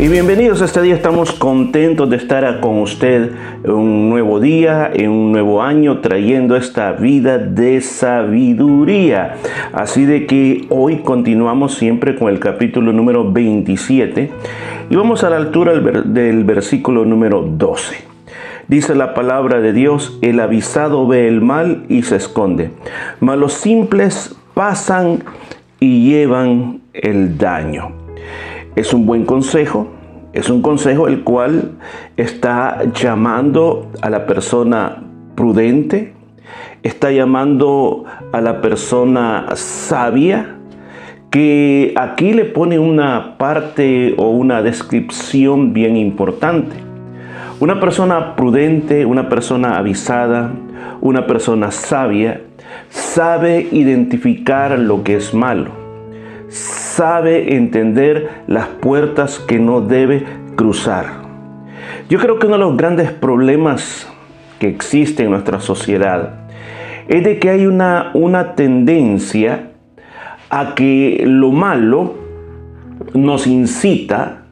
Y 0.00 0.06
bienvenidos 0.06 0.62
a 0.62 0.66
este 0.66 0.80
día, 0.80 0.94
estamos 0.94 1.32
contentos 1.32 2.08
de 2.08 2.14
estar 2.14 2.60
con 2.60 2.78
usted 2.78 3.32
un 3.64 4.08
nuevo 4.08 4.38
día, 4.38 4.88
en 4.94 5.10
un 5.10 5.32
nuevo 5.32 5.60
año, 5.60 5.98
trayendo 5.98 6.54
esta 6.54 6.92
vida 6.92 7.38
de 7.38 7.80
sabiduría. 7.80 9.34
Así 9.72 10.04
de 10.04 10.26
que 10.26 10.66
hoy 10.68 10.98
continuamos 10.98 11.74
siempre 11.74 12.14
con 12.14 12.28
el 12.28 12.38
capítulo 12.38 12.92
número 12.92 13.32
27 13.32 14.30
y 14.88 14.94
vamos 14.94 15.24
a 15.24 15.30
la 15.30 15.36
altura 15.36 15.72
del 15.74 16.44
versículo 16.44 17.04
número 17.04 17.42
12. 17.42 17.96
Dice 18.68 18.94
la 18.94 19.14
palabra 19.14 19.60
de 19.60 19.72
Dios, 19.72 20.16
el 20.22 20.38
avisado 20.38 21.08
ve 21.08 21.26
el 21.26 21.40
mal 21.40 21.82
y 21.88 22.02
se 22.02 22.14
esconde, 22.14 22.70
mas 23.18 23.36
los 23.36 23.54
simples 23.54 24.36
pasan 24.54 25.24
y 25.80 26.08
llevan 26.08 26.82
el 26.92 27.36
daño. 27.36 27.97
Es 28.76 28.94
un 28.94 29.06
buen 29.06 29.24
consejo, 29.24 29.88
es 30.32 30.50
un 30.50 30.62
consejo 30.62 31.08
el 31.08 31.24
cual 31.24 31.72
está 32.16 32.84
llamando 32.92 33.90
a 34.02 34.10
la 34.10 34.26
persona 34.26 35.02
prudente, 35.34 36.14
está 36.82 37.10
llamando 37.10 38.04
a 38.32 38.40
la 38.40 38.60
persona 38.60 39.46
sabia, 39.54 40.56
que 41.30 41.92
aquí 41.96 42.32
le 42.32 42.44
pone 42.44 42.78
una 42.78 43.36
parte 43.38 44.14
o 44.16 44.30
una 44.30 44.62
descripción 44.62 45.72
bien 45.72 45.96
importante. 45.96 46.76
Una 47.60 47.80
persona 47.80 48.36
prudente, 48.36 49.04
una 49.04 49.28
persona 49.28 49.76
avisada, 49.76 50.52
una 51.00 51.26
persona 51.26 51.70
sabia, 51.70 52.42
sabe 52.90 53.68
identificar 53.72 54.78
lo 54.78 55.02
que 55.02 55.16
es 55.16 55.34
malo 55.34 55.87
sabe 56.98 57.54
entender 57.54 58.28
las 58.48 58.66
puertas 58.66 59.38
que 59.38 59.60
no 59.60 59.80
debe 59.80 60.24
cruzar. 60.56 61.22
Yo 62.08 62.18
creo 62.18 62.40
que 62.40 62.46
uno 62.46 62.56
de 62.56 62.64
los 62.64 62.76
grandes 62.76 63.12
problemas 63.12 64.12
que 64.58 64.66
existe 64.66 65.22
en 65.22 65.30
nuestra 65.30 65.60
sociedad 65.60 66.40
es 67.06 67.22
de 67.22 67.38
que 67.38 67.50
hay 67.50 67.66
una, 67.66 68.10
una 68.14 68.56
tendencia 68.56 69.70
a 70.50 70.74
que 70.74 71.22
lo 71.24 71.52
malo 71.52 72.14
nos 73.14 73.46
incita, 73.46 74.46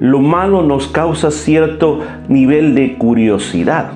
lo 0.00 0.18
malo 0.18 0.62
nos 0.62 0.88
causa 0.88 1.30
cierto 1.30 2.00
nivel 2.26 2.74
de 2.74 2.98
curiosidad. 2.98 3.92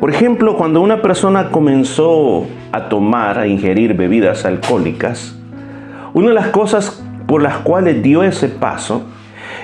Por 0.00 0.10
ejemplo, 0.10 0.56
cuando 0.56 0.80
una 0.80 1.02
persona 1.02 1.52
comenzó 1.52 2.46
a 2.72 2.88
tomar, 2.88 3.38
a 3.38 3.46
ingerir 3.46 3.94
bebidas 3.94 4.44
alcohólicas, 4.44 5.38
una 6.14 6.28
de 6.28 6.34
las 6.34 6.48
cosas 6.48 7.02
por 7.26 7.42
las 7.42 7.58
cuales 7.58 8.02
dio 8.02 8.22
ese 8.22 8.48
paso 8.48 9.02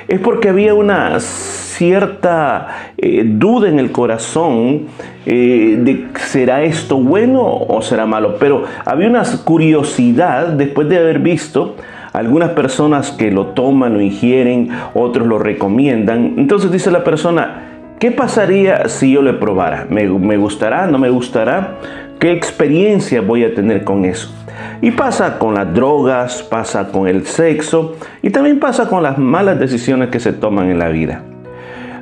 es 0.08 0.18
porque 0.18 0.48
había 0.48 0.74
una 0.74 1.20
cierta 1.20 2.92
eh, 2.98 3.22
duda 3.24 3.68
en 3.68 3.78
el 3.78 3.92
corazón 3.92 4.86
eh, 5.24 5.78
de 5.78 6.08
será 6.18 6.62
esto 6.64 6.96
bueno 6.96 7.42
o 7.42 7.80
será 7.80 8.06
malo, 8.06 8.36
pero 8.38 8.64
había 8.84 9.08
una 9.08 9.22
curiosidad 9.44 10.48
después 10.48 10.88
de 10.88 10.98
haber 10.98 11.20
visto 11.20 11.76
algunas 12.12 12.50
personas 12.50 13.12
que 13.12 13.30
lo 13.30 13.46
toman, 13.46 13.94
lo 13.94 14.00
ingieren, 14.00 14.70
otros 14.94 15.26
lo 15.28 15.38
recomiendan. 15.38 16.34
Entonces 16.36 16.72
dice 16.72 16.90
la 16.90 17.04
persona, 17.04 17.94
¿qué 18.00 18.10
pasaría 18.10 18.88
si 18.88 19.12
yo 19.12 19.22
le 19.22 19.34
probara? 19.34 19.86
¿Me, 19.88 20.06
me 20.08 20.36
gustará? 20.36 20.88
¿No 20.88 20.98
me 20.98 21.08
gustará? 21.08 21.76
¿Qué 22.18 22.32
experiencia 22.32 23.20
voy 23.20 23.44
a 23.44 23.54
tener 23.54 23.84
con 23.84 24.04
eso? 24.04 24.34
Y 24.82 24.92
pasa 24.92 25.38
con 25.38 25.54
las 25.54 25.72
drogas, 25.74 26.42
pasa 26.42 26.88
con 26.90 27.06
el 27.06 27.26
sexo 27.26 27.96
y 28.22 28.30
también 28.30 28.58
pasa 28.58 28.88
con 28.88 29.02
las 29.02 29.18
malas 29.18 29.58
decisiones 29.58 30.08
que 30.08 30.20
se 30.20 30.32
toman 30.32 30.70
en 30.70 30.78
la 30.78 30.88
vida. 30.88 31.22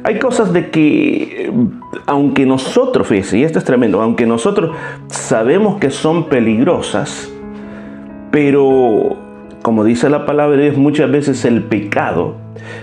Hay 0.05 0.19
cosas 0.19 0.53
de 0.53 0.71
que, 0.71 1.51
aunque 2.07 2.47
nosotros, 2.47 3.09
fíjese, 3.09 3.39
y 3.39 3.45
esto 3.45 3.59
es 3.59 3.65
tremendo, 3.65 4.01
aunque 4.01 4.27
nosotros 4.27 4.77
sabemos 5.09 5.79
que 5.81 5.91
son 5.91 6.29
peligrosas, 6.29 7.33
pero 8.31 9.17
como 9.63 9.85
dice 9.85 10.09
la 10.09 10.25
palabra 10.25 10.57
de 10.57 10.65
Dios, 10.65 10.77
muchas 10.77 11.11
veces 11.11 11.45
el 11.45 11.65
pecado 11.65 12.37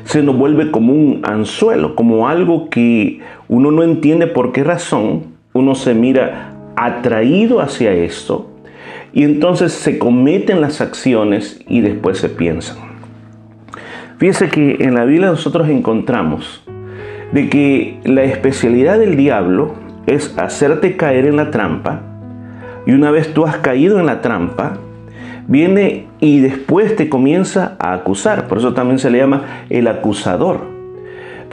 se 0.04 0.22
nos 0.22 0.38
vuelve 0.38 0.72
como 0.72 0.94
un 0.94 1.22
anzuelo, 1.24 1.96
como 1.96 2.28
algo 2.28 2.70
que 2.70 3.22
uno 3.48 3.72
no 3.72 3.84
entiende 3.84 4.28
por 4.28 4.52
qué 4.52 4.64
razón 4.64 5.24
uno 5.54 5.74
se 5.74 5.94
mira 5.94 6.52
atraído 6.76 7.62
hacia 7.62 7.92
esto 7.94 8.55
y 9.16 9.24
entonces 9.24 9.72
se 9.72 9.98
cometen 9.98 10.62
las 10.62 10.82
acciones 10.82 11.60
y 11.68 11.82
después 11.82 12.20
se 12.20 12.30
piensan. 12.30 12.78
Fíjese 14.18 14.50
que 14.50 14.78
en 14.82 14.94
la 14.94 15.06
Biblia 15.06 15.30
nosotros 15.30 15.70
encontramos 15.70 16.64
de 17.32 17.50
que 17.50 18.00
la 18.04 18.24
especialidad 18.24 19.00
del 19.00 19.16
diablo 19.16 19.74
es 20.06 20.38
hacerte 20.38 20.98
caer 20.98 21.26
en 21.26 21.38
la 21.38 21.50
trampa 21.50 22.02
y 22.86 22.92
una 22.92 23.10
vez 23.10 23.34
tú 23.34 23.46
has 23.46 23.58
caído 23.58 24.00
en 24.00 24.06
la 24.06 24.22
trampa, 24.22 24.78
viene 25.48 26.08
y 26.20 26.42
después 26.42 26.96
te 26.96 27.10
comienza 27.10 27.78
a 27.80 27.94
acusar. 27.94 28.48
Por 28.48 28.60
eso 28.60 28.74
también 28.74 29.00
se 29.00 29.10
le 29.10 29.18
llama 29.18 29.44
el 29.70 29.88
acusador. 29.88 30.75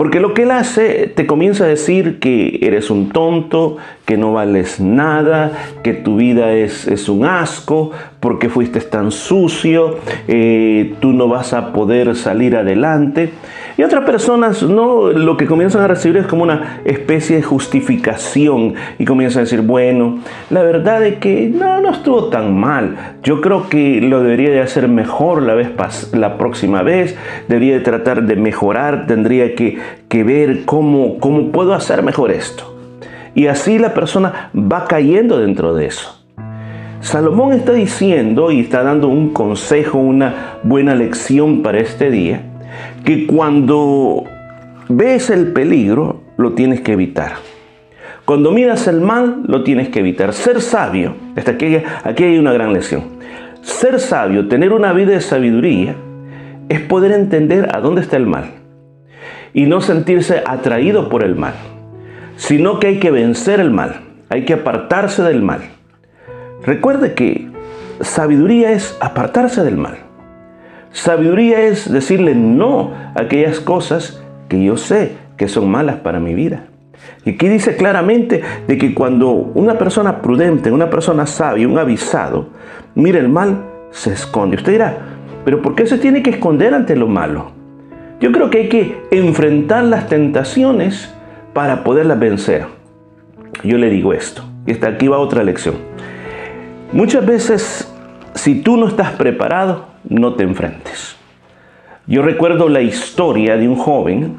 Porque 0.02 0.18
lo 0.18 0.34
que 0.34 0.42
él 0.42 0.50
hace 0.50 1.06
te 1.06 1.28
comienza 1.28 1.62
a 1.62 1.68
decir 1.68 2.18
que 2.18 2.58
eres 2.62 2.90
un 2.90 3.10
tonto, 3.10 3.76
que 4.04 4.16
no 4.16 4.32
vales 4.32 4.80
nada, 4.80 5.52
que 5.84 5.92
tu 5.92 6.16
vida 6.16 6.54
es, 6.54 6.88
es 6.88 7.08
un 7.08 7.24
asco, 7.24 7.92
porque 8.18 8.48
fuiste 8.48 8.80
tan 8.80 9.12
sucio, 9.12 9.98
eh, 10.26 10.94
tú 10.98 11.12
no 11.12 11.28
vas 11.28 11.52
a 11.52 11.72
poder 11.72 12.16
salir 12.16 12.56
adelante. 12.56 13.30
Y 13.76 13.82
otras 13.82 14.04
personas 14.04 14.62
no, 14.62 15.10
lo 15.10 15.36
que 15.36 15.46
comienzan 15.46 15.82
a 15.82 15.88
recibir 15.88 16.18
es 16.18 16.26
como 16.26 16.42
una 16.42 16.80
especie 16.84 17.36
de 17.36 17.42
justificación 17.42 18.74
y 18.98 19.04
comienzan 19.04 19.40
a 19.40 19.44
decir, 19.44 19.62
bueno, 19.62 20.18
la 20.50 20.62
verdad 20.62 21.04
es 21.04 21.18
que 21.18 21.48
no, 21.48 21.80
no 21.80 21.90
estuvo 21.90 22.28
tan 22.28 22.58
mal. 22.58 23.16
Yo 23.22 23.40
creo 23.40 23.68
que 23.68 24.00
lo 24.00 24.22
debería 24.22 24.50
de 24.50 24.60
hacer 24.60 24.88
mejor 24.88 25.42
la, 25.42 25.54
vez 25.54 25.70
la 26.12 26.36
próxima 26.36 26.82
vez, 26.82 27.16
debería 27.48 27.74
de 27.74 27.80
tratar 27.80 28.24
de 28.24 28.36
mejorar, 28.36 29.06
tendría 29.06 29.54
que, 29.54 29.78
que 30.08 30.24
ver 30.24 30.64
cómo, 30.64 31.18
cómo 31.18 31.50
puedo 31.50 31.72
hacer 31.72 32.02
mejor 32.02 32.30
esto. 32.30 32.76
Y 33.34 33.46
así 33.46 33.78
la 33.78 33.94
persona 33.94 34.50
va 34.54 34.84
cayendo 34.86 35.38
dentro 35.38 35.74
de 35.74 35.86
eso. 35.86 36.22
Salomón 37.00 37.52
está 37.52 37.72
diciendo 37.72 38.52
y 38.52 38.60
está 38.60 38.84
dando 38.84 39.08
un 39.08 39.30
consejo, 39.30 39.98
una 39.98 40.58
buena 40.62 40.94
lección 40.94 41.62
para 41.62 41.80
este 41.80 42.10
día, 42.12 42.51
que 43.04 43.26
cuando 43.26 44.24
ves 44.88 45.30
el 45.30 45.52
peligro, 45.52 46.22
lo 46.36 46.52
tienes 46.52 46.80
que 46.80 46.92
evitar. 46.92 47.32
Cuando 48.24 48.52
miras 48.52 48.86
el 48.86 49.00
mal, 49.00 49.42
lo 49.46 49.64
tienes 49.64 49.88
que 49.88 50.00
evitar. 50.00 50.32
Ser 50.32 50.60
sabio, 50.60 51.16
aquí, 51.36 51.78
aquí 52.04 52.24
hay 52.24 52.38
una 52.38 52.52
gran 52.52 52.72
lección. 52.72 53.04
Ser 53.62 54.00
sabio, 54.00 54.48
tener 54.48 54.72
una 54.72 54.92
vida 54.92 55.12
de 55.12 55.20
sabiduría, 55.20 55.96
es 56.68 56.80
poder 56.80 57.12
entender 57.12 57.68
a 57.74 57.80
dónde 57.80 58.00
está 58.00 58.16
el 58.16 58.26
mal 58.26 58.46
y 59.52 59.66
no 59.66 59.80
sentirse 59.80 60.42
atraído 60.46 61.08
por 61.08 61.22
el 61.24 61.34
mal 61.34 61.54
sino 62.36 62.80
que 62.80 62.88
hay 62.88 62.98
que 62.98 63.10
vencer 63.10 63.60
el 63.60 63.70
mal, 63.70 64.00
hay 64.28 64.44
que 64.44 64.54
apartarse 64.54 65.22
del 65.22 65.42
mal. 65.42 65.60
Recuerde 66.64 67.14
que 67.14 67.48
sabiduría 68.00 68.72
es 68.72 68.96
apartarse 69.00 69.62
del 69.62 69.76
mal. 69.76 69.98
Sabiduría 70.92 71.62
es 71.62 71.90
decirle 71.90 72.34
no 72.34 72.92
a 73.14 73.22
aquellas 73.22 73.60
cosas 73.60 74.22
que 74.48 74.62
yo 74.62 74.76
sé 74.76 75.16
que 75.36 75.48
son 75.48 75.70
malas 75.70 75.96
para 75.96 76.20
mi 76.20 76.34
vida. 76.34 76.66
Y 77.24 77.30
aquí 77.30 77.48
dice 77.48 77.76
claramente 77.76 78.42
de 78.66 78.78
que 78.78 78.94
cuando 78.94 79.30
una 79.32 79.78
persona 79.78 80.20
prudente, 80.20 80.70
una 80.70 80.90
persona 80.90 81.26
sabia, 81.26 81.66
un 81.66 81.78
avisado, 81.78 82.48
mira 82.94 83.18
el 83.18 83.28
mal, 83.28 83.64
se 83.90 84.12
esconde. 84.12 84.56
Usted 84.56 84.72
dirá, 84.72 84.98
pero 85.44 85.62
¿por 85.62 85.74
qué 85.74 85.86
se 85.86 85.98
tiene 85.98 86.22
que 86.22 86.30
esconder 86.30 86.74
ante 86.74 86.94
lo 86.94 87.08
malo? 87.08 87.52
Yo 88.20 88.30
creo 88.30 88.50
que 88.50 88.58
hay 88.58 88.68
que 88.68 89.02
enfrentar 89.10 89.84
las 89.84 90.08
tentaciones 90.08 91.12
para 91.52 91.82
poderlas 91.82 92.18
vencer. 92.18 92.66
Yo 93.64 93.78
le 93.78 93.90
digo 93.90 94.12
esto, 94.12 94.44
y 94.66 94.72
hasta 94.72 94.88
aquí 94.88 95.08
va 95.08 95.18
otra 95.18 95.42
lección. 95.42 95.74
Muchas 96.92 97.24
veces, 97.24 97.92
si 98.34 98.60
tú 98.62 98.76
no 98.76 98.86
estás 98.86 99.12
preparado, 99.12 99.91
no 100.08 100.34
te 100.34 100.44
enfrentes. 100.44 101.16
Yo 102.06 102.22
recuerdo 102.22 102.68
la 102.68 102.82
historia 102.82 103.56
de 103.56 103.68
un 103.68 103.76
joven 103.76 104.34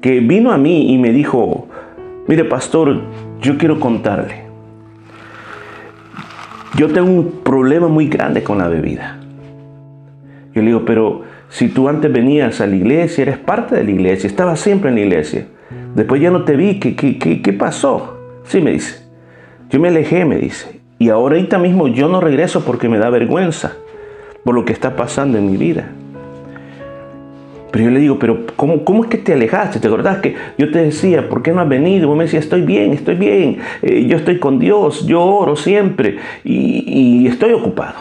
que 0.00 0.20
vino 0.20 0.52
a 0.52 0.58
mí 0.58 0.92
y 0.92 0.98
me 0.98 1.10
dijo, 1.10 1.68
mire 2.26 2.44
pastor, 2.44 3.00
yo 3.40 3.56
quiero 3.56 3.80
contarle. 3.80 4.44
Yo 6.76 6.88
tengo 6.88 7.10
un 7.10 7.40
problema 7.42 7.88
muy 7.88 8.08
grande 8.08 8.42
con 8.42 8.58
la 8.58 8.68
bebida. 8.68 9.18
Yo 10.54 10.62
le 10.62 10.68
digo, 10.68 10.84
pero 10.84 11.22
si 11.48 11.68
tú 11.68 11.88
antes 11.88 12.12
venías 12.12 12.60
a 12.60 12.66
la 12.66 12.76
iglesia, 12.76 13.22
eres 13.22 13.38
parte 13.38 13.74
de 13.74 13.84
la 13.84 13.90
iglesia, 13.90 14.28
estabas 14.28 14.60
siempre 14.60 14.90
en 14.90 14.96
la 14.96 15.00
iglesia. 15.02 15.46
Después 15.94 16.20
ya 16.20 16.30
no 16.30 16.44
te 16.44 16.56
vi, 16.56 16.78
¿qué, 16.78 16.94
qué, 16.94 17.18
qué, 17.18 17.42
qué 17.42 17.52
pasó? 17.52 18.18
Sí, 18.44 18.60
me 18.60 18.72
dice. 18.72 19.02
Yo 19.70 19.80
me 19.80 19.88
alejé, 19.88 20.24
me 20.24 20.36
dice. 20.36 20.80
Y 20.98 21.08
ahorita 21.08 21.58
mismo 21.58 21.88
yo 21.88 22.08
no 22.08 22.20
regreso 22.20 22.64
porque 22.64 22.88
me 22.88 22.98
da 22.98 23.10
vergüenza 23.10 23.76
por 24.44 24.54
lo 24.54 24.64
que 24.64 24.72
está 24.72 24.96
pasando 24.96 25.38
en 25.38 25.50
mi 25.50 25.56
vida. 25.56 25.90
Pero 27.70 27.84
yo 27.84 27.90
le 27.90 28.00
digo, 28.00 28.18
pero 28.18 28.46
¿cómo, 28.56 28.84
cómo 28.84 29.04
es 29.04 29.10
que 29.10 29.18
te 29.18 29.32
alejaste? 29.32 29.78
¿Te 29.78 29.86
acordás 29.86 30.18
que 30.18 30.34
yo 30.58 30.70
te 30.70 30.80
decía, 30.80 31.28
¿por 31.28 31.42
qué 31.42 31.52
no 31.52 31.60
has 31.60 31.68
venido? 31.68 32.08
Vos 32.08 32.16
me 32.16 32.24
decías, 32.24 32.44
estoy 32.44 32.62
bien, 32.62 32.92
estoy 32.92 33.14
bien, 33.14 33.58
eh, 33.82 34.06
yo 34.06 34.16
estoy 34.16 34.38
con 34.38 34.58
Dios, 34.58 35.06
yo 35.06 35.22
oro 35.22 35.54
siempre 35.54 36.18
y, 36.44 37.26
estoy 37.26 37.52
ocupado. 37.52 37.94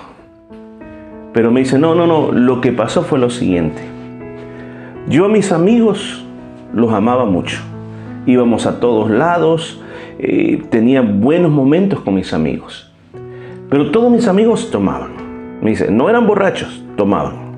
Pero 1.33 1.51
me 1.51 1.59
dice, 1.59 1.77
no, 1.77 1.93
no, 1.93 2.07
no, 2.07 2.31
lo 2.31 2.61
que 2.61 2.71
pasó 2.71 3.03
fue 3.03 3.19
lo 3.19 3.29
siguiente. 3.29 3.81
Yo 5.07 5.25
a 5.25 5.29
mis 5.29 5.51
amigos 5.51 6.25
los 6.73 6.91
amaba 6.91 7.25
mucho. 7.25 7.59
Íbamos 8.25 8.65
a 8.65 8.79
todos 8.79 9.11
lados, 9.11 9.81
eh, 10.17 10.63
tenía 10.71 11.01
buenos 11.01 11.51
momentos 11.51 11.99
con 11.99 12.15
mis 12.15 12.33
amigos. 12.33 12.91
Pero 13.69 13.91
todos 13.91 14.11
mis 14.11 14.27
amigos 14.27 14.71
tomaban. 14.71 15.18
Me 15.61 15.71
dice, 15.71 15.91
no 15.91 16.09
eran 16.09 16.27
borrachos, 16.27 16.83
tomaban. 16.95 17.49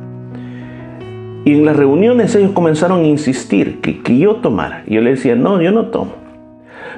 Y 1.46 1.54
en 1.54 1.66
las 1.66 1.76
reuniones 1.76 2.36
ellos 2.36 2.52
comenzaron 2.52 3.02
a 3.02 3.08
insistir 3.08 3.82
que, 3.82 4.02
que 4.02 4.18
yo 4.18 4.36
tomara. 4.38 4.84
Y 4.88 4.96
yo 4.96 5.02
le 5.02 5.12
decía, 5.12 5.36
no, 5.36 5.62
yo 5.62 5.72
no 5.72 5.88
tomo. 5.88 6.22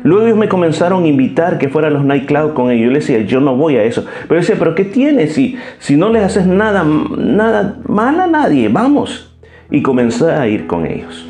Luego 0.04 0.26
ellos 0.26 0.38
me 0.38 0.50
comenzaron 0.50 1.04
a 1.04 1.08
invitar 1.08 1.58
que 1.58 1.70
fuera 1.70 1.88
a 1.88 1.92
los 1.92 2.04
nightclubs 2.04 2.54
con 2.54 2.70
ellos. 2.70 2.88
Yo 2.88 2.92
les 2.92 3.08
decía, 3.08 3.26
yo 3.26 3.40
no 3.40 3.56
voy 3.56 3.78
a 3.78 3.84
eso. 3.84 4.06
Pero 4.28 4.40
decía, 4.40 4.56
pero 4.60 4.76
¿qué 4.76 4.84
tienes 4.84 5.34
si, 5.34 5.58
si 5.80 5.96
no 5.96 6.10
les 6.10 6.24
haces 6.24 6.46
nada, 6.46 6.84
nada 6.84 7.78
mal 7.88 8.20
a 8.20 8.28
nadie? 8.28 8.68
Vamos. 8.68 9.34
Y 9.72 9.82
comencé 9.82 10.30
a 10.32 10.48
ir 10.48 10.68
con 10.68 10.86
ellos. 10.86 11.26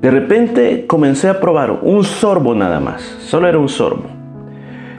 De 0.00 0.10
repente 0.10 0.86
comencé 0.86 1.28
a 1.28 1.40
probar 1.40 1.78
un 1.82 2.02
sorbo 2.02 2.54
nada 2.54 2.80
más. 2.80 3.02
Solo 3.20 3.48
era 3.48 3.58
un 3.58 3.68
sorbo. 3.68 4.17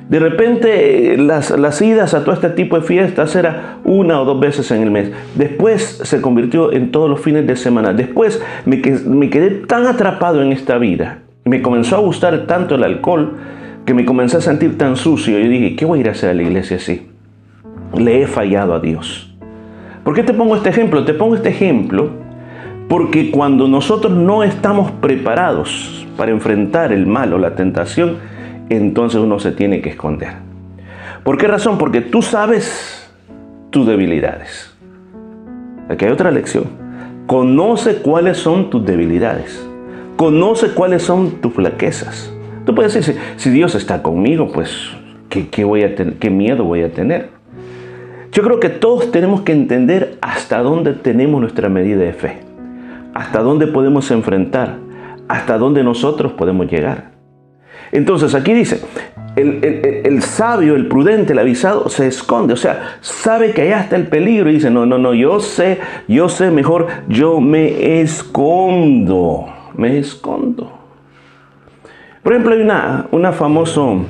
De 0.09 0.17
repente 0.17 1.17
las, 1.17 1.51
las, 1.51 1.81
idas 1.83 2.15
a 2.15 2.23
todo 2.23 2.33
este 2.33 2.49
tipo 2.49 2.75
de 2.75 2.81
fiestas 2.81 3.35
era 3.35 3.77
una 3.83 4.19
o 4.19 4.25
dos 4.25 4.39
veces 4.39 4.71
en 4.71 4.81
el 4.81 4.89
mes. 4.89 5.11
Después 5.35 6.01
se 6.03 6.19
convirtió 6.19 6.73
en 6.73 6.91
todos 6.91 7.07
los 7.09 7.21
fines 7.21 7.45
de 7.45 7.55
semana. 7.55 7.93
Después 7.93 8.41
me, 8.65 8.81
me 9.05 9.29
quedé 9.29 9.51
tan 9.51 9.85
atrapado 9.85 10.41
en 10.41 10.51
esta 10.51 10.79
vida. 10.79 11.19
Me 11.45 11.61
comenzó 11.61 11.95
a 11.95 11.99
gustar 11.99 12.47
tanto 12.47 12.73
el 12.73 12.83
alcohol 12.83 13.37
que 13.85 13.93
me 13.93 14.03
comencé 14.03 14.37
a 14.37 14.41
sentir 14.41 14.79
tan 14.79 14.95
sucio. 14.95 15.39
Y 15.39 15.47
dije, 15.47 15.75
¿qué 15.75 15.85
voy 15.85 15.99
a 15.99 16.01
ir 16.01 16.09
a 16.09 16.11
hacer 16.11 16.31
a 16.31 16.33
la 16.33 16.41
iglesia 16.41 16.77
así? 16.77 17.07
Le 17.95 18.23
he 18.23 18.27
fallado 18.27 18.73
a 18.73 18.79
Dios. 18.79 19.31
¿Por 20.03 20.15
qué 20.15 20.23
te 20.23 20.33
pongo 20.33 20.55
este 20.55 20.69
ejemplo? 20.69 21.05
Te 21.05 21.13
pongo 21.13 21.35
este 21.35 21.49
ejemplo 21.49 22.09
porque 22.87 23.29
cuando 23.29 23.67
nosotros 23.67 24.11
no 24.11 24.43
estamos 24.43 24.89
preparados 24.89 26.07
para 26.17 26.31
enfrentar 26.31 26.91
el 26.91 27.05
mal 27.05 27.31
o 27.33 27.37
la 27.37 27.55
tentación, 27.55 28.17
entonces 28.69 29.19
uno 29.19 29.39
se 29.39 29.51
tiene 29.51 29.81
que 29.81 29.89
esconder. 29.89 30.33
¿Por 31.23 31.37
qué 31.37 31.47
razón? 31.47 31.77
Porque 31.77 32.01
tú 32.01 32.21
sabes 32.21 33.09
tus 33.69 33.85
debilidades. 33.85 34.73
Aquí 35.89 36.05
hay 36.05 36.11
otra 36.11 36.31
lección. 36.31 36.65
Conoce 37.27 37.97
cuáles 37.97 38.37
son 38.37 38.69
tus 38.69 38.85
debilidades. 38.85 39.67
Conoce 40.15 40.69
cuáles 40.73 41.03
son 41.03 41.41
tus 41.41 41.53
flaquezas. 41.53 42.33
Tú 42.65 42.75
puedes 42.75 42.93
decir, 42.93 43.17
si 43.37 43.49
Dios 43.49 43.75
está 43.75 44.01
conmigo, 44.03 44.51
pues, 44.51 44.71
¿qué, 45.29 45.63
voy 45.63 45.83
a 45.83 45.95
¿qué 45.95 46.29
miedo 46.29 46.63
voy 46.63 46.83
a 46.83 46.91
tener? 46.91 47.29
Yo 48.31 48.43
creo 48.43 48.59
que 48.59 48.69
todos 48.69 49.11
tenemos 49.11 49.41
que 49.41 49.51
entender 49.51 50.17
hasta 50.21 50.59
dónde 50.59 50.93
tenemos 50.93 51.41
nuestra 51.41 51.69
medida 51.69 52.01
de 52.01 52.13
fe. 52.13 52.39
Hasta 53.13 53.41
dónde 53.41 53.67
podemos 53.67 54.11
enfrentar. 54.11 54.77
Hasta 55.27 55.57
dónde 55.57 55.83
nosotros 55.83 56.33
podemos 56.33 56.67
llegar. 56.67 57.18
Entonces 57.91 58.35
aquí 58.35 58.53
dice, 58.53 58.81
el, 59.35 60.21
sabio, 60.21 60.75
el 60.75 60.87
prudente, 60.87 61.33
el 61.33 61.39
avisado 61.39 61.89
se 61.89 62.07
esconde, 62.07 62.53
o 62.53 62.57
sea, 62.57 62.97
sabe 63.01 63.51
que 63.51 63.63
allá 63.63 63.81
está 63.81 63.95
el 63.95 64.07
peligro 64.07 64.49
y 64.49 64.55
dice, 64.55 64.69
no, 64.69 64.85
no, 64.85 64.97
no, 64.97 65.13
yo 65.13 65.39
sé, 65.39 65.79
yo 66.07 66.29
sé 66.29 66.51
mejor, 66.51 66.87
yo 67.07 67.39
me 67.39 68.01
escondo, 68.01 69.45
me 69.75 69.97
escondo. 69.97 70.71
Por 72.23 72.33
ejemplo, 72.33 72.53
hay 72.53 72.61
una, 72.61 73.07
una 73.11 73.31
famoso, 73.31 74.05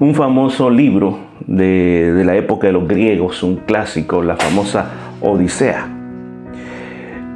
un 0.00 0.14
famoso 0.14 0.70
libro 0.70 1.18
de, 1.46 2.12
de 2.14 2.24
la 2.24 2.36
época 2.36 2.66
de 2.66 2.72
los 2.72 2.88
griegos, 2.88 3.42
un 3.42 3.56
clásico, 3.56 4.22
la 4.22 4.36
famosa 4.36 4.90
Odisea. 5.20 5.88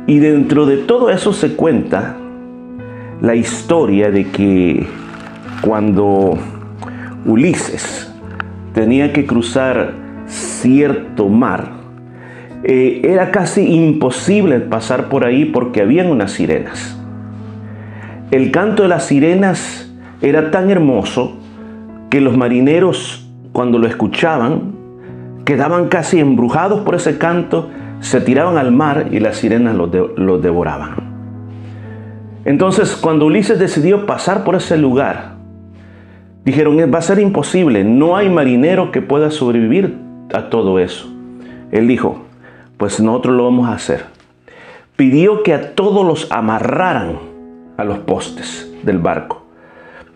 Y 0.06 0.18
dentro 0.20 0.66
de 0.66 0.78
todo 0.78 1.10
eso 1.10 1.32
se 1.32 1.54
cuenta 1.54 2.16
la 3.20 3.34
historia 3.34 4.10
de 4.10 4.26
que 4.28 4.86
cuando 5.62 6.36
Ulises 7.24 8.12
tenía 8.74 9.12
que 9.12 9.26
cruzar 9.26 9.94
cierto 10.26 11.28
mar, 11.28 11.70
eh, 12.64 13.00
era 13.04 13.30
casi 13.30 13.74
imposible 13.74 14.60
pasar 14.60 15.08
por 15.08 15.24
ahí 15.24 15.46
porque 15.46 15.82
habían 15.82 16.08
unas 16.08 16.32
sirenas. 16.32 16.98
El 18.30 18.50
canto 18.50 18.82
de 18.82 18.88
las 18.88 19.06
sirenas 19.06 19.90
era 20.20 20.50
tan 20.50 20.70
hermoso 20.70 21.36
que 22.10 22.20
los 22.20 22.36
marineros 22.36 23.28
cuando 23.52 23.78
lo 23.78 23.86
escuchaban 23.86 24.74
quedaban 25.44 25.88
casi 25.88 26.18
embrujados 26.18 26.80
por 26.80 26.96
ese 26.96 27.18
canto, 27.18 27.70
se 28.00 28.20
tiraban 28.20 28.58
al 28.58 28.72
mar 28.72 29.06
y 29.12 29.20
las 29.20 29.36
sirenas 29.36 29.76
los 29.76 30.42
devoraban. 30.42 31.05
Entonces, 32.46 32.94
cuando 32.94 33.26
Ulises 33.26 33.58
decidió 33.58 34.06
pasar 34.06 34.44
por 34.44 34.54
ese 34.54 34.78
lugar, 34.78 35.32
dijeron, 36.44 36.78
va 36.94 36.98
a 36.98 37.02
ser 37.02 37.18
imposible, 37.18 37.82
no 37.82 38.16
hay 38.16 38.30
marinero 38.30 38.92
que 38.92 39.02
pueda 39.02 39.32
sobrevivir 39.32 39.98
a 40.32 40.48
todo 40.48 40.78
eso. 40.78 41.12
Él 41.72 41.88
dijo, 41.88 42.22
pues 42.76 43.00
nosotros 43.00 43.34
lo 43.34 43.44
vamos 43.46 43.68
a 43.68 43.72
hacer. 43.72 44.04
Pidió 44.94 45.42
que 45.42 45.54
a 45.54 45.74
todos 45.74 46.06
los 46.06 46.30
amarraran 46.30 47.18
a 47.76 47.82
los 47.82 47.98
postes 47.98 48.72
del 48.84 48.98
barco. 48.98 49.42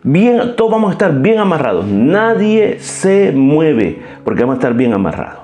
Bien, 0.04 0.54
todos 0.56 0.70
vamos 0.70 0.90
a 0.90 0.92
estar 0.92 1.12
bien 1.20 1.40
amarrados. 1.40 1.84
Nadie 1.84 2.78
se 2.78 3.32
mueve 3.32 4.02
porque 4.24 4.42
vamos 4.42 4.54
a 4.54 4.58
estar 4.58 4.74
bien 4.74 4.92
amarrados. 4.92 5.40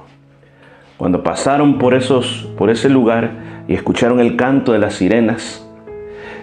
Cuando 0.99 1.25
pasaron 1.25 1.78
por, 1.78 1.95
esos, 1.95 2.49
por 2.57 2.71
ese 2.71 2.88
lugar 2.88 3.64
y 3.66 3.75
escucharon 3.75 4.21
el 4.21 4.37
canto 4.37 4.71
de 4.71 4.78
las 4.78 4.95
sirenas, 4.95 5.65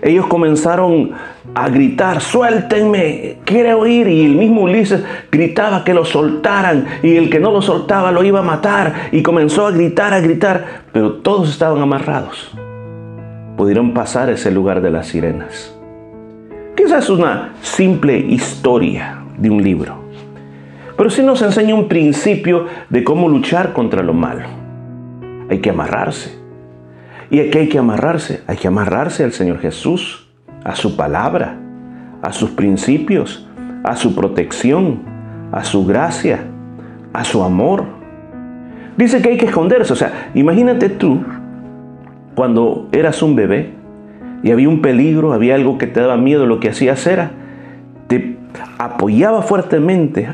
ellos 0.03 0.27
comenzaron 0.27 1.11
a 1.55 1.69
gritar, 1.69 2.19
suéltenme, 2.19 3.37
quiere 3.45 3.73
oír. 3.73 4.07
Y 4.09 4.25
el 4.25 4.35
mismo 4.35 4.63
Ulises 4.63 5.01
gritaba 5.31 5.85
que 5.85 5.93
lo 5.93 6.03
soltaran 6.03 6.85
y 7.01 7.15
el 7.15 7.29
que 7.29 7.39
no 7.39 7.51
lo 7.51 7.61
soltaba 7.61 8.11
lo 8.11 8.21
iba 8.23 8.39
a 8.39 8.43
matar. 8.43 9.09
Y 9.13 9.23
comenzó 9.23 9.65
a 9.65 9.71
gritar, 9.71 10.13
a 10.13 10.19
gritar, 10.19 10.83
pero 10.91 11.13
todos 11.13 11.49
estaban 11.49 11.81
amarrados. 11.81 12.51
Pudieron 13.55 13.93
pasar 13.93 14.29
ese 14.29 14.51
lugar 14.51 14.81
de 14.81 14.91
las 14.91 15.07
sirenas. 15.07 15.73
Quizás 16.75 17.05
es 17.05 17.09
una 17.09 17.53
simple 17.61 18.17
historia 18.17 19.23
de 19.37 19.49
un 19.49 19.63
libro, 19.63 19.95
pero 20.97 21.09
sí 21.09 21.21
nos 21.21 21.41
enseña 21.41 21.75
un 21.75 21.87
principio 21.87 22.65
de 22.89 23.03
cómo 23.03 23.29
luchar 23.29 23.71
contra 23.71 24.03
lo 24.03 24.13
malo. 24.13 24.47
Hay 25.49 25.59
que 25.59 25.69
amarrarse 25.69 26.42
y 27.33 27.39
aquí 27.39 27.57
hay 27.57 27.67
que 27.67 27.79
amarrarse, 27.79 28.43
hay 28.45 28.57
que 28.57 28.67
amarrarse 28.67 29.23
al 29.23 29.31
Señor 29.31 29.57
Jesús, 29.57 30.29
a 30.63 30.75
su 30.75 30.95
palabra, 30.95 31.57
a 32.21 32.31
sus 32.31 32.51
principios, 32.51 33.49
a 33.83 33.95
su 33.95 34.13
protección, 34.13 34.99
a 35.51 35.63
su 35.63 35.83
gracia, 35.83 36.41
a 37.11 37.23
su 37.23 37.43
amor. 37.43 37.85
Dice 38.97 39.23
que 39.23 39.29
hay 39.29 39.37
que 39.37 39.47
esconderse, 39.47 39.93
o 39.93 39.95
sea, 39.95 40.29
imagínate 40.35 40.89
tú 40.89 41.23
cuando 42.35 42.87
eras 42.91 43.23
un 43.23 43.35
bebé 43.35 43.73
y 44.43 44.51
había 44.51 44.69
un 44.69 44.83
peligro, 44.83 45.33
había 45.33 45.55
algo 45.55 45.79
que 45.79 45.87
te 45.87 46.01
daba 46.01 46.17
miedo, 46.17 46.45
lo 46.45 46.59
que 46.59 46.69
hacías 46.69 47.07
era, 47.07 47.31
te 48.05 48.37
apoyaba 48.77 49.41
fuertemente 49.41 50.31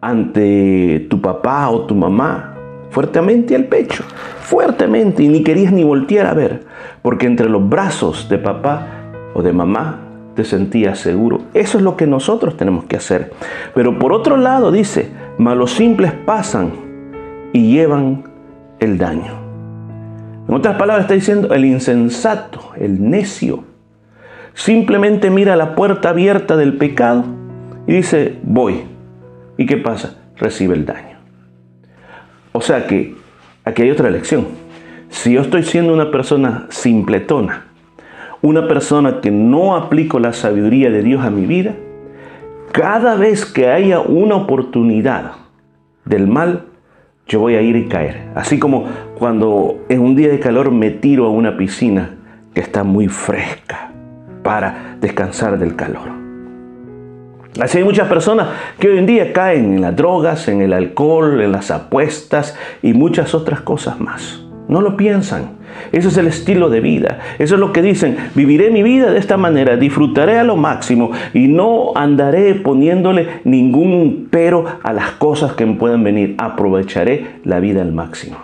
ante 0.00 1.06
tu 1.10 1.20
papá 1.20 1.68
o 1.68 1.82
tu 1.82 1.94
mamá 1.94 2.53
fuertemente 2.94 3.56
al 3.56 3.64
pecho, 3.64 4.04
fuertemente, 4.40 5.24
y 5.24 5.28
ni 5.28 5.42
querías 5.42 5.72
ni 5.72 5.82
voltear 5.82 6.26
a 6.26 6.32
ver, 6.32 6.62
porque 7.02 7.26
entre 7.26 7.48
los 7.48 7.68
brazos 7.68 8.28
de 8.28 8.38
papá 8.38 8.86
o 9.34 9.42
de 9.42 9.52
mamá 9.52 9.98
te 10.36 10.44
sentías 10.44 11.00
seguro. 11.00 11.42
Eso 11.54 11.78
es 11.78 11.84
lo 11.84 11.96
que 11.96 12.06
nosotros 12.06 12.56
tenemos 12.56 12.84
que 12.84 12.96
hacer. 12.96 13.32
Pero 13.74 13.98
por 13.98 14.12
otro 14.12 14.36
lado 14.36 14.70
dice, 14.70 15.10
malos 15.38 15.72
simples 15.72 16.12
pasan 16.24 16.70
y 17.52 17.72
llevan 17.74 18.30
el 18.78 18.96
daño. 18.96 19.42
En 20.46 20.54
otras 20.54 20.76
palabras 20.76 21.06
está 21.06 21.14
diciendo 21.14 21.52
el 21.52 21.64
insensato, 21.64 22.74
el 22.76 23.10
necio. 23.10 23.64
Simplemente 24.52 25.30
mira 25.30 25.56
la 25.56 25.74
puerta 25.74 26.10
abierta 26.10 26.56
del 26.56 26.76
pecado 26.76 27.24
y 27.88 27.94
dice, 27.94 28.38
voy. 28.44 28.84
¿Y 29.56 29.66
qué 29.66 29.78
pasa? 29.78 30.16
Recibe 30.36 30.74
el 30.74 30.86
daño. 30.86 31.13
O 32.56 32.60
sea 32.60 32.86
que 32.86 33.16
aquí 33.64 33.82
hay 33.82 33.90
otra 33.90 34.10
lección. 34.10 34.46
Si 35.08 35.32
yo 35.32 35.40
estoy 35.40 35.64
siendo 35.64 35.92
una 35.92 36.12
persona 36.12 36.66
simpletona, 36.68 37.64
una 38.42 38.68
persona 38.68 39.20
que 39.20 39.32
no 39.32 39.74
aplico 39.74 40.20
la 40.20 40.32
sabiduría 40.32 40.88
de 40.88 41.02
Dios 41.02 41.24
a 41.24 41.30
mi 41.30 41.46
vida, 41.46 41.74
cada 42.70 43.16
vez 43.16 43.44
que 43.44 43.68
haya 43.68 43.98
una 43.98 44.36
oportunidad 44.36 45.32
del 46.04 46.28
mal, 46.28 46.66
yo 47.26 47.40
voy 47.40 47.56
a 47.56 47.60
ir 47.60 47.74
y 47.74 47.88
caer. 47.88 48.28
Así 48.36 48.60
como 48.60 48.84
cuando 49.18 49.84
en 49.88 50.00
un 50.00 50.14
día 50.14 50.28
de 50.28 50.38
calor 50.38 50.70
me 50.70 50.90
tiro 50.90 51.26
a 51.26 51.30
una 51.30 51.56
piscina 51.56 52.10
que 52.54 52.60
está 52.60 52.84
muy 52.84 53.08
fresca 53.08 53.90
para 54.44 54.96
descansar 55.00 55.58
del 55.58 55.74
calor. 55.74 56.23
Así 57.60 57.78
hay 57.78 57.84
muchas 57.84 58.08
personas 58.08 58.48
que 58.80 58.88
hoy 58.88 58.98
en 58.98 59.06
día 59.06 59.32
caen 59.32 59.74
en 59.74 59.80
las 59.80 59.94
drogas, 59.94 60.48
en 60.48 60.60
el 60.60 60.72
alcohol, 60.72 61.40
en 61.40 61.52
las 61.52 61.70
apuestas 61.70 62.56
y 62.82 62.94
muchas 62.94 63.32
otras 63.34 63.60
cosas 63.60 64.00
más. 64.00 64.44
No 64.66 64.80
lo 64.80 64.96
piensan. 64.96 65.50
Ese 65.92 66.08
es 66.08 66.16
el 66.16 66.26
estilo 66.26 66.68
de 66.68 66.80
vida. 66.80 67.20
Eso 67.38 67.54
es 67.54 67.60
lo 67.60 67.72
que 67.72 67.82
dicen. 67.82 68.16
Viviré 68.34 68.70
mi 68.70 68.82
vida 68.82 69.10
de 69.10 69.18
esta 69.18 69.36
manera, 69.36 69.76
disfrutaré 69.76 70.38
a 70.38 70.44
lo 70.44 70.56
máximo 70.56 71.12
y 71.32 71.46
no 71.46 71.92
andaré 71.94 72.54
poniéndole 72.54 73.40
ningún 73.44 74.28
pero 74.30 74.64
a 74.82 74.92
las 74.92 75.12
cosas 75.12 75.52
que 75.52 75.66
me 75.66 75.74
puedan 75.74 76.02
venir. 76.02 76.34
Aprovecharé 76.38 77.40
la 77.44 77.60
vida 77.60 77.82
al 77.82 77.92
máximo. 77.92 78.36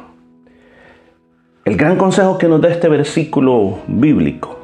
El 1.64 1.76
gran 1.76 1.97
consejo 1.97 2.38
que 2.38 2.49
nos 2.49 2.61
da 2.61 2.69
este 2.69 2.88
versículo 2.88 3.79
bíblico 3.87 4.59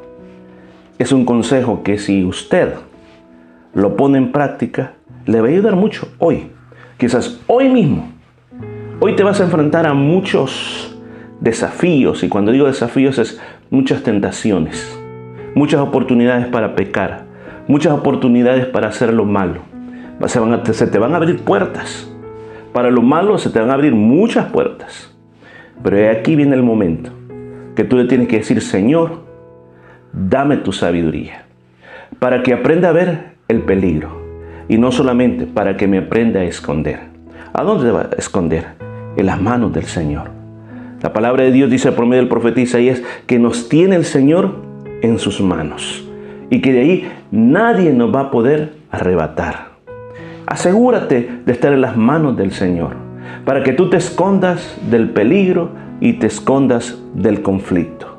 es 0.98 1.12
un 1.12 1.24
consejo 1.24 1.82
que 1.82 1.98
si 1.98 2.24
usted 2.24 2.74
lo 3.76 3.94
pone 3.94 4.16
en 4.16 4.32
práctica, 4.32 4.94
le 5.26 5.42
va 5.42 5.48
a 5.48 5.50
ayudar 5.50 5.76
mucho 5.76 6.08
hoy. 6.18 6.50
Quizás 6.96 7.42
hoy 7.46 7.68
mismo. 7.68 8.10
Hoy 9.00 9.14
te 9.14 9.22
vas 9.22 9.38
a 9.38 9.44
enfrentar 9.44 9.86
a 9.86 9.92
muchos 9.92 10.98
desafíos, 11.40 12.24
y 12.24 12.30
cuando 12.30 12.52
digo 12.52 12.66
desafíos 12.66 13.18
es 13.18 13.38
muchas 13.68 14.02
tentaciones, 14.02 14.98
muchas 15.54 15.82
oportunidades 15.82 16.46
para 16.46 16.74
pecar, 16.74 17.26
muchas 17.68 17.92
oportunidades 17.92 18.64
para 18.64 18.88
hacer 18.88 19.12
lo 19.12 19.26
malo. 19.26 19.60
Se, 20.24 20.72
se 20.72 20.86
te 20.86 20.98
van 20.98 21.12
a 21.12 21.18
abrir 21.18 21.40
puertas. 21.40 22.10
Para 22.72 22.90
lo 22.90 23.02
malo 23.02 23.36
se 23.36 23.50
te 23.50 23.60
van 23.60 23.68
a 23.68 23.74
abrir 23.74 23.94
muchas 23.94 24.46
puertas. 24.46 25.14
Pero 25.82 26.10
aquí 26.10 26.34
viene 26.34 26.56
el 26.56 26.62
momento 26.62 27.10
que 27.74 27.84
tú 27.84 27.98
le 27.98 28.06
tienes 28.06 28.28
que 28.28 28.38
decir, 28.38 28.62
Señor, 28.62 29.20
dame 30.14 30.56
tu 30.56 30.72
sabiduría, 30.72 31.44
para 32.18 32.42
que 32.42 32.54
aprenda 32.54 32.88
a 32.88 32.92
ver 32.92 33.35
el 33.48 33.60
peligro 33.62 34.22
y 34.68 34.78
no 34.78 34.92
solamente 34.92 35.46
para 35.46 35.76
que 35.76 35.86
me 35.86 35.98
aprenda 35.98 36.40
a 36.40 36.44
esconder. 36.44 37.00
¿A 37.52 37.62
dónde 37.62 37.90
va 37.90 38.02
a 38.12 38.16
esconder? 38.16 38.66
En 39.16 39.26
las 39.26 39.40
manos 39.40 39.72
del 39.72 39.84
Señor. 39.84 40.30
La 41.02 41.12
palabra 41.12 41.44
de 41.44 41.52
Dios 41.52 41.70
dice 41.70 41.92
por 41.92 42.06
medio 42.06 42.22
del 42.22 42.28
profeta 42.28 42.60
Isaías 42.60 43.02
que 43.26 43.38
nos 43.38 43.68
tiene 43.68 43.96
el 43.96 44.04
Señor 44.04 44.56
en 45.02 45.18
sus 45.18 45.40
manos 45.40 46.06
y 46.50 46.60
que 46.60 46.72
de 46.72 46.80
ahí 46.80 47.08
nadie 47.30 47.92
nos 47.92 48.14
va 48.14 48.22
a 48.22 48.30
poder 48.30 48.74
arrebatar. 48.90 49.76
Asegúrate 50.46 51.40
de 51.44 51.52
estar 51.52 51.72
en 51.72 51.80
las 51.80 51.96
manos 51.96 52.36
del 52.36 52.52
Señor 52.52 52.96
para 53.44 53.62
que 53.62 53.72
tú 53.72 53.90
te 53.90 53.96
escondas 53.96 54.78
del 54.90 55.10
peligro 55.10 55.70
y 56.00 56.14
te 56.14 56.26
escondas 56.26 57.00
del 57.14 57.42
conflicto. 57.42 58.15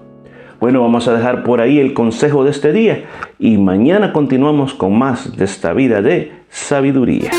Bueno, 0.59 0.81
vamos 0.81 1.07
a 1.07 1.13
dejar 1.13 1.43
por 1.43 1.61
ahí 1.61 1.79
el 1.79 1.93
consejo 1.93 2.43
de 2.43 2.49
este 2.49 2.73
día 2.73 3.05
y 3.37 3.57
mañana 3.57 4.11
continuamos 4.11 4.73
con 4.73 4.97
más 4.97 5.37
de 5.37 5.45
esta 5.45 5.73
vida 5.73 6.01
de 6.01 6.31
sabiduría. 6.49 7.31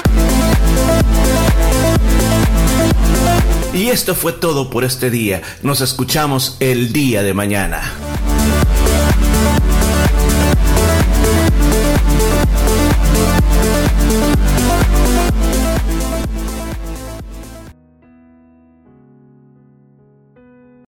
Y 3.74 3.88
esto 3.88 4.14
fue 4.14 4.32
todo 4.32 4.70
por 4.70 4.84
este 4.84 5.10
día. 5.10 5.42
Nos 5.62 5.80
escuchamos 5.80 6.56
el 6.60 6.92
día 6.92 7.22
de 7.22 7.34
mañana. 7.34 8.07